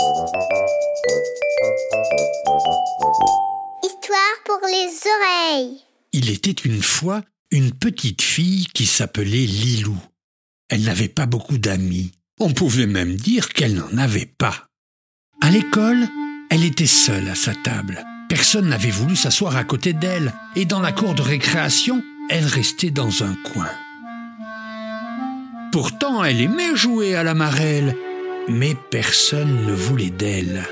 Histoire 0.00 0.14
pour 4.44 4.60
les 4.68 4.92
oreilles. 5.10 5.82
Il 6.12 6.30
était 6.30 6.52
une 6.52 6.82
fois 6.82 7.22
une 7.50 7.72
petite 7.72 8.22
fille 8.22 8.66
qui 8.66 8.86
s'appelait 8.86 9.46
Lilou. 9.46 9.96
Elle 10.68 10.82
n'avait 10.82 11.08
pas 11.08 11.26
beaucoup 11.26 11.58
d'amis. 11.58 12.12
On 12.38 12.52
pouvait 12.52 12.86
même 12.86 13.16
dire 13.16 13.48
qu'elle 13.48 13.74
n'en 13.74 13.98
avait 13.98 14.32
pas. 14.38 14.68
À 15.40 15.50
l'école, 15.50 16.06
elle 16.50 16.62
était 16.62 16.86
seule 16.86 17.28
à 17.28 17.34
sa 17.34 17.56
table. 17.56 18.04
Personne 18.28 18.68
n'avait 18.68 18.90
voulu 18.90 19.16
s'asseoir 19.16 19.56
à 19.56 19.64
côté 19.64 19.94
d'elle, 19.94 20.32
et 20.54 20.64
dans 20.64 20.80
la 20.80 20.92
cour 20.92 21.14
de 21.14 21.22
récréation, 21.22 22.04
elle 22.30 22.46
restait 22.46 22.92
dans 22.92 23.24
un 23.24 23.34
coin. 23.52 23.70
Pourtant, 25.72 26.22
elle 26.22 26.40
aimait 26.40 26.76
jouer 26.76 27.16
à 27.16 27.24
la 27.24 27.34
marelle, 27.34 27.96
mais 28.48 28.76
personne 28.90 29.66
ne 29.66 29.72
voulait 29.72 30.10
d'elle. 30.10 30.64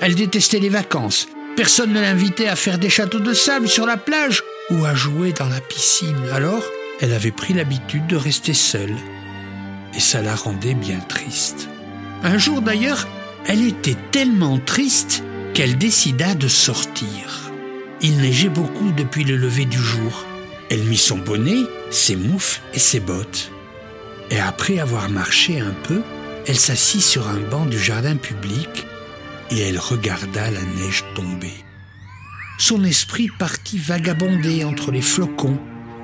Elle 0.00 0.14
détestait 0.14 0.58
les 0.58 0.68
vacances. 0.68 1.28
Personne 1.56 1.92
ne 1.92 2.00
l'invitait 2.00 2.48
à 2.48 2.56
faire 2.56 2.78
des 2.78 2.90
châteaux 2.90 3.20
de 3.20 3.32
sable 3.32 3.68
sur 3.68 3.86
la 3.86 3.96
plage 3.96 4.42
ou 4.70 4.84
à 4.84 4.94
jouer 4.94 5.32
dans 5.32 5.48
la 5.48 5.60
piscine. 5.60 6.28
Alors, 6.32 6.64
elle 7.00 7.12
avait 7.12 7.30
pris 7.30 7.54
l'habitude 7.54 8.06
de 8.06 8.16
rester 8.16 8.54
seule. 8.54 8.96
Et 9.94 10.00
ça 10.00 10.22
la 10.22 10.34
rendait 10.34 10.74
bien 10.74 10.98
triste. 10.98 11.68
Un 12.24 12.38
jour 12.38 12.62
d'ailleurs, 12.62 13.06
elle 13.46 13.66
était 13.66 13.96
tellement 14.10 14.58
triste 14.58 15.22
qu'elle 15.54 15.78
décida 15.78 16.34
de 16.34 16.48
sortir. 16.48 17.52
Il 18.00 18.18
neigeait 18.18 18.48
beaucoup 18.48 18.90
depuis 18.90 19.24
le 19.24 19.36
lever 19.36 19.64
du 19.64 19.78
jour. 19.78 20.24
Elle 20.70 20.82
mit 20.84 20.96
son 20.96 21.18
bonnet, 21.18 21.62
ses 21.90 22.16
moufles 22.16 22.60
et 22.74 22.78
ses 22.78 23.00
bottes. 23.00 23.52
Et 24.30 24.40
après 24.40 24.78
avoir 24.78 25.10
marché 25.10 25.60
un 25.60 25.74
peu, 25.86 26.00
elle 26.46 26.58
s'assit 26.58 27.02
sur 27.02 27.28
un 27.28 27.38
banc 27.38 27.66
du 27.66 27.78
jardin 27.78 28.16
public 28.16 28.86
et 29.50 29.60
elle 29.60 29.78
regarda 29.78 30.50
la 30.50 30.62
neige 30.62 31.04
tomber. 31.14 31.54
Son 32.58 32.84
esprit 32.84 33.28
partit 33.38 33.78
vagabonder 33.78 34.64
entre 34.64 34.90
les 34.90 35.02
flocons. 35.02 35.58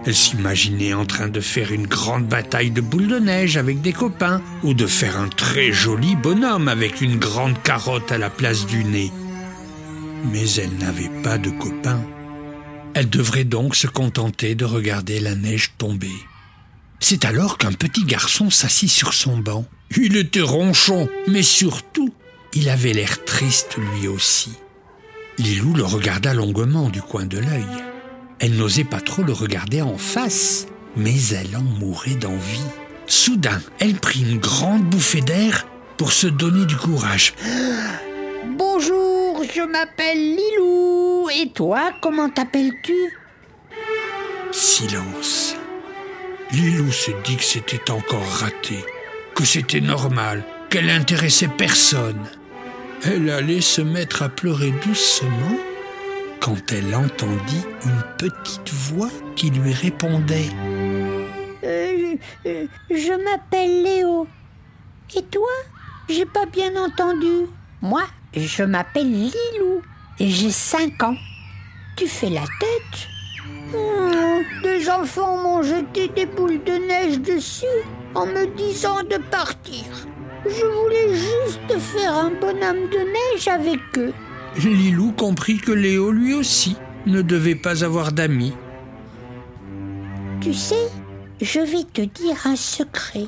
Elle 0.06 0.14
s'imaginait 0.14 0.94
en 0.94 1.06
train 1.06 1.28
de 1.28 1.40
faire 1.40 1.72
une 1.72 1.86
grande 1.86 2.26
bataille 2.26 2.70
de 2.70 2.80
boules 2.80 3.08
de 3.08 3.18
neige 3.18 3.56
avec 3.56 3.80
des 3.80 3.92
copains 3.92 4.40
ou 4.62 4.74
de 4.74 4.86
faire 4.86 5.18
un 5.18 5.28
très 5.28 5.72
joli 5.72 6.14
bonhomme 6.16 6.68
avec 6.68 7.00
une 7.00 7.18
grande 7.18 7.60
carotte 7.62 8.12
à 8.12 8.18
la 8.18 8.30
place 8.30 8.66
du 8.66 8.84
nez. 8.84 9.12
Mais 10.32 10.50
elle 10.52 10.76
n'avait 10.78 11.10
pas 11.22 11.38
de 11.38 11.50
copains. 11.50 12.04
Elle 12.94 13.10
devrait 13.10 13.44
donc 13.44 13.76
se 13.76 13.86
contenter 13.86 14.54
de 14.54 14.64
regarder 14.64 15.20
la 15.20 15.34
neige 15.34 15.72
tomber. 15.78 16.14
C'est 17.00 17.24
alors 17.24 17.58
qu'un 17.58 17.72
petit 17.72 18.04
garçon 18.04 18.50
s'assit 18.50 18.90
sur 18.90 19.14
son 19.14 19.38
banc. 19.38 19.64
Il 19.96 20.16
était 20.16 20.40
ronchon, 20.40 21.08
mais 21.26 21.42
surtout, 21.42 22.12
il 22.54 22.68
avait 22.68 22.92
l'air 22.92 23.24
triste 23.24 23.76
lui 23.76 24.08
aussi. 24.08 24.52
Lilou 25.38 25.74
le 25.74 25.84
regarda 25.84 26.34
longuement 26.34 26.88
du 26.88 27.00
coin 27.00 27.24
de 27.24 27.38
l'œil. 27.38 27.66
Elle 28.40 28.56
n'osait 28.56 28.84
pas 28.84 29.00
trop 29.00 29.22
le 29.22 29.32
regarder 29.32 29.82
en 29.82 29.96
face, 29.96 30.66
mais 30.96 31.16
elle 31.28 31.56
en 31.56 31.62
mourait 31.62 32.16
d'envie. 32.16 32.66
Soudain, 33.06 33.60
elle 33.78 33.94
prit 33.94 34.20
une 34.20 34.38
grande 34.38 34.82
bouffée 34.82 35.20
d'air 35.20 35.66
pour 35.96 36.12
se 36.12 36.26
donner 36.26 36.66
du 36.66 36.76
courage. 36.76 37.34
Bonjour, 38.46 39.42
je 39.54 39.62
m'appelle 39.62 40.36
Lilou. 40.36 41.28
Et 41.30 41.50
toi, 41.52 41.92
comment 42.02 42.28
t'appelles-tu? 42.28 42.94
Silence. 44.50 45.54
Lilou 46.52 46.90
se 46.90 47.10
dit 47.24 47.36
que 47.36 47.44
c'était 47.44 47.90
encore 47.90 48.26
raté, 48.40 48.84
que 49.34 49.44
c'était 49.44 49.80
normal, 49.80 50.42
qu'elle 50.70 50.86
n'intéressait 50.86 51.48
personne. 51.48 52.24
Elle 53.04 53.28
allait 53.30 53.60
se 53.60 53.82
mettre 53.82 54.22
à 54.22 54.28
pleurer 54.28 54.72
doucement 54.84 55.58
quand 56.40 56.72
elle 56.72 56.94
entendit 56.94 57.64
une 57.84 58.02
petite 58.16 58.72
voix 58.72 59.10
qui 59.36 59.50
lui 59.50 59.72
répondait. 59.72 60.48
Euh, 61.64 62.14
euh, 62.46 62.66
Je 62.90 63.24
m'appelle 63.24 63.82
Léo. 63.82 64.26
Et 65.16 65.22
toi? 65.24 65.48
J'ai 66.08 66.26
pas 66.26 66.46
bien 66.46 66.74
entendu. 66.76 67.46
Moi, 67.82 68.04
je 68.34 68.62
m'appelle 68.62 69.10
Lilou 69.10 69.82
et 70.18 70.30
j'ai 70.30 70.50
5 70.50 71.02
ans. 71.02 71.16
Tu 71.96 72.06
fais 72.06 72.30
la 72.30 72.44
tête? 72.60 73.08
Des 74.62 74.88
enfants 74.90 75.36
m'ont 75.36 75.62
jeté 75.62 76.08
des 76.08 76.26
boules 76.26 76.62
de 76.64 76.72
neige 76.72 77.20
dessus 77.20 77.66
en 78.14 78.26
me 78.26 78.46
disant 78.56 79.02
de 79.02 79.18
partir. 79.30 79.84
Je 80.44 80.64
voulais 80.64 81.14
juste 81.14 81.78
faire 81.78 82.14
un 82.14 82.30
bonhomme 82.30 82.88
de 82.90 82.98
neige 82.98 83.48
avec 83.48 83.80
eux. 83.96 84.12
Lilou 84.56 85.12
comprit 85.12 85.58
que 85.58 85.72
Léo 85.72 86.10
lui 86.10 86.34
aussi 86.34 86.76
ne 87.06 87.22
devait 87.22 87.54
pas 87.54 87.84
avoir 87.84 88.12
d'amis. 88.12 88.54
Tu 90.40 90.54
sais, 90.54 90.88
je 91.40 91.60
vais 91.60 91.84
te 91.84 92.02
dire 92.02 92.46
un 92.46 92.56
secret. 92.56 93.26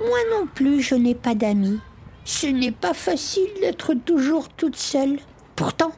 Moi 0.00 0.18
non 0.30 0.46
plus, 0.52 0.80
je 0.80 0.94
n'ai 0.94 1.14
pas 1.14 1.34
d'amis. 1.34 1.80
Ce 2.24 2.46
n'est 2.46 2.72
pas 2.72 2.94
facile 2.94 3.48
d'être 3.60 3.94
toujours 3.94 4.48
toute 4.50 4.76
seule. 4.76 5.18
Pourtant, 5.56 5.92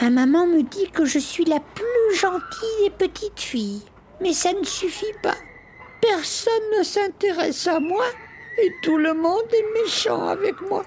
ma 0.00 0.10
maman 0.10 0.46
me 0.46 0.62
dit 0.62 0.90
que 0.92 1.04
je 1.04 1.18
suis 1.18 1.44
la 1.44 1.60
plus 1.60 2.18
gentille 2.18 2.84
des 2.84 2.90
petites 2.90 3.40
filles. 3.40 3.82
Mais 4.20 4.32
ça 4.32 4.52
ne 4.52 4.64
suffit 4.64 5.04
pas. 5.22 5.36
Personne 6.00 6.52
ne 6.78 6.84
s'intéresse 6.84 7.66
à 7.66 7.80
moi 7.80 8.04
et 8.62 8.72
tout 8.82 8.96
le 8.96 9.14
monde 9.14 9.48
est 9.52 9.82
méchant 9.82 10.28
avec 10.28 10.60
moi. 10.62 10.84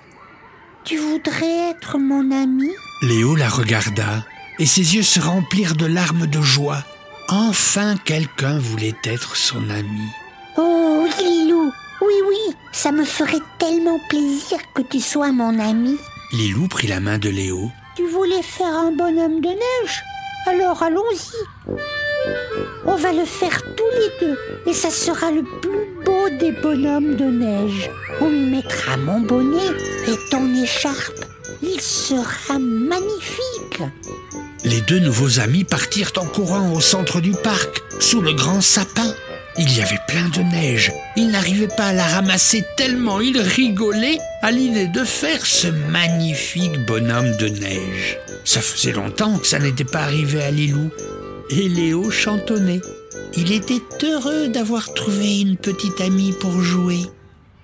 Tu 0.83 0.97
voudrais 0.97 1.69
être 1.71 1.97
mon 1.97 2.31
ami? 2.31 2.71
Léo 3.01 3.35
la 3.35 3.49
regarda 3.49 4.25
et 4.57 4.65
ses 4.65 4.95
yeux 4.95 5.03
se 5.03 5.19
remplirent 5.19 5.75
de 5.75 5.85
larmes 5.85 6.27
de 6.27 6.41
joie. 6.41 6.83
Enfin 7.27 7.95
quelqu'un 8.05 8.57
voulait 8.57 8.95
être 9.03 9.35
son 9.35 9.69
ami. 9.69 10.09
Oh, 10.57 11.05
Lilou, 11.19 11.71
oui, 12.01 12.13
oui, 12.27 12.55
ça 12.71 12.91
me 12.91 13.03
ferait 13.03 13.41
tellement 13.59 13.99
plaisir 14.09 14.57
que 14.73 14.81
tu 14.81 14.99
sois 14.99 15.31
mon 15.31 15.59
ami. 15.59 15.97
Lilou 16.31 16.67
prit 16.67 16.87
la 16.87 16.99
main 16.99 17.17
de 17.17 17.29
Léo. 17.29 17.69
Tu 17.95 18.07
voulais 18.07 18.41
faire 18.41 18.73
un 18.73 18.91
bonhomme 18.91 19.41
de 19.41 19.49
neige? 19.49 20.03
Alors 20.47 20.81
allons-y. 20.81 21.75
On 22.85 22.95
va 22.95 23.11
le 23.11 23.25
faire 23.25 23.61
tous 23.75 23.91
les 23.99 24.27
deux 24.27 24.37
et 24.65 24.73
ça 24.73 24.89
sera 24.89 25.31
le 25.31 25.43
plus 25.61 26.03
beau 26.05 26.29
des 26.39 26.51
bonhommes 26.51 27.15
de 27.15 27.25
neige. 27.25 27.89
On 28.21 28.29
mettra 28.29 28.97
mon 28.97 29.21
bonnet 29.21 29.71
et 30.07 30.15
ton 30.31 30.53
écharpe. 30.55 31.25
Il 31.61 31.81
sera 31.81 32.57
magnifique. 32.59 33.81
Les 34.63 34.81
deux 34.81 34.99
nouveaux 34.99 35.39
amis 35.39 35.63
partirent 35.63 36.11
en 36.17 36.25
courant 36.25 36.73
au 36.73 36.81
centre 36.81 37.21
du 37.21 37.31
parc, 37.31 37.81
sous 37.99 38.21
le 38.21 38.33
grand 38.33 38.61
sapin. 38.61 39.13
Il 39.57 39.75
y 39.75 39.81
avait 39.81 39.99
plein 40.07 40.29
de 40.29 40.41
neige. 40.41 40.91
Ils 41.15 41.29
n'arrivaient 41.31 41.67
pas 41.67 41.87
à 41.87 41.93
la 41.93 42.05
ramasser 42.05 42.63
tellement 42.77 43.19
ils 43.19 43.39
rigolaient 43.39 44.19
à 44.41 44.51
l'idée 44.51 44.87
de 44.87 45.03
faire 45.03 45.45
ce 45.45 45.67
magnifique 45.67 46.85
bonhomme 46.85 47.35
de 47.37 47.47
neige. 47.47 48.17
Ça 48.45 48.61
faisait 48.61 48.93
longtemps 48.93 49.37
que 49.37 49.47
ça 49.47 49.59
n'était 49.59 49.83
pas 49.83 49.99
arrivé 49.99 50.41
à 50.43 50.51
Lilou. 50.51 50.91
Et 51.51 51.67
Léo 51.67 52.11
chantonnait. 52.11 52.81
Il 53.35 53.51
était 53.51 53.81
heureux 54.03 54.49
d'avoir 54.49 54.93
trouvé 54.93 55.41
une 55.41 55.57
petite 55.57 55.99
amie 55.99 56.31
pour 56.39 56.61
jouer. 56.61 56.99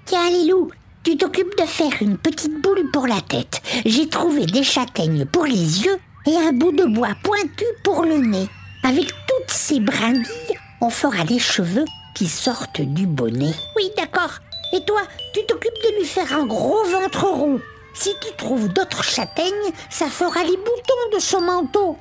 Tiens, 0.05 0.27
Lilou, 0.31 0.71
tu 1.03 1.15
t'occupes 1.17 1.55
de 1.55 1.65
faire 1.65 1.93
une 2.01 2.17
petite 2.17 2.61
boule 2.61 2.89
pour 2.91 3.05
la 3.05 3.21
tête. 3.21 3.61
J'ai 3.85 4.09
trouvé 4.09 4.47
des 4.47 4.63
châtaignes 4.63 5.25
pour 5.25 5.45
les 5.45 5.83
yeux 5.83 5.97
et 6.25 6.35
un 6.35 6.51
bout 6.51 6.71
de 6.71 6.85
bois 6.85 7.15
pointu 7.21 7.65
pour 7.83 8.03
le 8.03 8.17
nez. 8.17 8.47
Avec 8.83 9.05
toutes 9.07 9.51
ces 9.51 9.79
brindilles, 9.79 10.57
on 10.81 10.89
fera 10.89 11.23
les 11.23 11.39
cheveux 11.39 11.85
qui 12.15 12.27
sortent 12.27 12.81
du 12.81 13.05
bonnet. 13.05 13.53
Oui, 13.75 13.91
d'accord. 13.95 14.39
Et 14.73 14.83
toi, 14.83 15.01
tu 15.35 15.45
t'occupes 15.45 15.83
de 15.83 15.99
lui 15.99 16.07
faire 16.07 16.33
un 16.33 16.47
gros 16.47 16.83
ventre 16.85 17.25
rond. 17.25 17.59
Si 17.93 18.09
tu 18.19 18.35
trouves 18.35 18.67
d'autres 18.69 19.03
châtaignes, 19.03 19.71
ça 19.91 20.07
fera 20.07 20.43
les 20.43 20.57
boutons 20.57 21.15
de 21.15 21.19
son 21.19 21.41
manteau. 21.41 21.97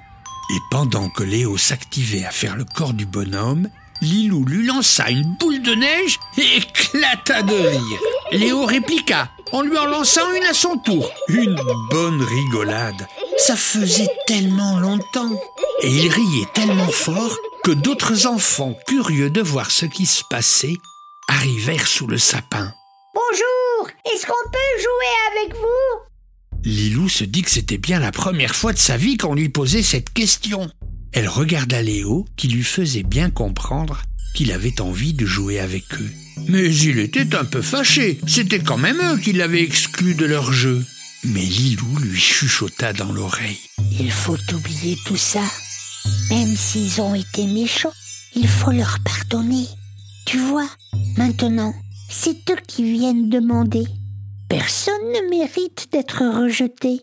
Et 0.50 0.58
pendant 0.70 1.08
que 1.08 1.22
Léo 1.22 1.56
s'activait 1.56 2.24
à 2.24 2.30
faire 2.30 2.56
le 2.56 2.64
corps 2.64 2.94
du 2.94 3.06
bonhomme, 3.06 3.68
Lilou 4.02 4.44
lui 4.44 4.66
lança 4.66 5.10
une 5.10 5.36
boule 5.40 5.62
de 5.62 5.74
neige 5.74 6.18
et 6.36 6.56
éclata 6.58 7.42
de 7.42 7.54
rire. 7.54 8.00
Léo 8.32 8.66
répliqua 8.66 9.30
en 9.52 9.62
lui 9.62 9.78
en 9.78 9.86
lançant 9.86 10.30
une 10.32 10.44
à 10.44 10.52
son 10.52 10.76
tour. 10.78 11.10
Une 11.28 11.58
bonne 11.90 12.22
rigolade. 12.22 13.06
Ça 13.38 13.56
faisait 13.56 14.10
tellement 14.26 14.78
longtemps. 14.78 15.40
Et 15.82 15.88
il 15.88 16.08
riait 16.10 16.48
tellement 16.52 16.90
fort 16.90 17.36
que 17.62 17.70
d'autres 17.70 18.26
enfants, 18.26 18.74
curieux 18.86 19.30
de 19.30 19.40
voir 19.40 19.70
ce 19.70 19.86
qui 19.86 20.06
se 20.06 20.22
passait, 20.28 20.76
arrivèrent 21.28 21.86
sous 21.86 22.06
le 22.06 22.18
sapin. 22.18 22.72
Bonjour, 23.14 23.90
est-ce 24.04 24.26
qu'on 24.26 24.50
peut 24.50 24.82
jouer 24.82 25.42
avec 25.42 25.54
vous? 25.54 26.03
Lilou 26.64 27.10
se 27.10 27.24
dit 27.24 27.42
que 27.42 27.50
c'était 27.50 27.76
bien 27.76 28.00
la 28.00 28.10
première 28.10 28.54
fois 28.54 28.72
de 28.72 28.78
sa 28.78 28.96
vie 28.96 29.18
qu'on 29.18 29.34
lui 29.34 29.50
posait 29.50 29.82
cette 29.82 30.10
question. 30.10 30.70
Elle 31.12 31.28
regarda 31.28 31.82
Léo, 31.82 32.26
qui 32.36 32.48
lui 32.48 32.64
faisait 32.64 33.02
bien 33.02 33.28
comprendre 33.28 34.02
qu'il 34.34 34.50
avait 34.50 34.80
envie 34.80 35.12
de 35.12 35.26
jouer 35.26 35.60
avec 35.60 35.84
eux. 36.00 36.10
Mais 36.48 36.74
il 36.74 36.98
était 37.00 37.36
un 37.36 37.44
peu 37.44 37.60
fâché, 37.60 38.18
c'était 38.26 38.60
quand 38.60 38.78
même 38.78 38.98
eux 39.02 39.18
qui 39.18 39.32
l'avaient 39.32 39.62
exclu 39.62 40.14
de 40.14 40.24
leur 40.24 40.54
jeu. 40.54 40.82
Mais 41.24 41.44
Lilou 41.44 41.98
lui 41.98 42.18
chuchota 42.18 42.94
dans 42.94 43.12
l'oreille. 43.12 43.60
Il 44.00 44.10
faut 44.10 44.38
oublier 44.54 44.96
tout 45.04 45.18
ça. 45.18 45.44
Même 46.30 46.56
s'ils 46.56 47.00
ont 47.02 47.14
été 47.14 47.46
méchants, 47.46 47.92
il 48.34 48.48
faut 48.48 48.72
leur 48.72 49.00
pardonner. 49.00 49.66
Tu 50.24 50.38
vois, 50.38 50.68
maintenant, 51.18 51.74
c'est 52.08 52.50
eux 52.50 52.62
qui 52.66 52.90
viennent 52.90 53.28
demander. 53.28 53.84
Personne 54.56 55.10
ne 55.12 55.30
mérite 55.30 55.88
d'être 55.90 56.22
rejeté. 56.22 57.00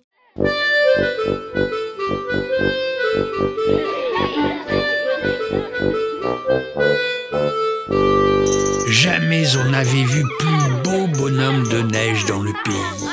Jamais 8.88 9.44
on 9.58 9.70
n'avait 9.70 10.04
vu 10.04 10.24
plus 10.40 10.82
beau 10.86 11.08
bonhomme 11.20 11.68
de 11.68 11.82
neige 11.82 12.24
dans 12.26 12.42
le 12.42 12.54
pays. 12.64 13.10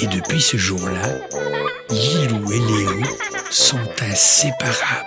Et 0.00 0.06
depuis 0.06 0.42
ce 0.42 0.58
jour-là, 0.58 1.08
Yilou 1.90 2.52
et 2.52 2.58
Léo 2.58 3.02
sont 3.50 3.78
inséparables. 4.02 5.00